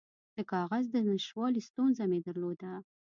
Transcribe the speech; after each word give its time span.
د 0.35 0.37
کاغذ 0.51 0.83
د 0.91 0.95
نشتوالي 1.09 1.61
ستونزه 1.69 2.03
مې 2.11 2.19
درلوده. 2.27 2.73